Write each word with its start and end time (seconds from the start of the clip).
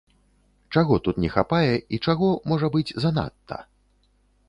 Чаго 0.75 0.95
тут 1.09 1.19
не 1.25 1.29
хапае 1.35 1.69
і 1.93 2.01
чаго, 2.09 2.33
можа 2.55 2.73
быць, 2.77 2.89
занадта? 3.07 3.65